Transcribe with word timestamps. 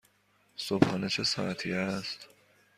صبحانه 0.55 1.09
چه 1.09 1.23
ساعتی 1.23 1.73
است؟ 1.73 2.27